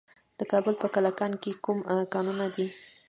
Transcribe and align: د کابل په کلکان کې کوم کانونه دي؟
د 0.39 0.41
کابل 0.51 0.73
په 0.81 0.87
کلکان 0.95 1.31
کې 1.41 1.51
کوم 1.63 1.77
کانونه 2.13 2.45
دي؟ 2.55 2.67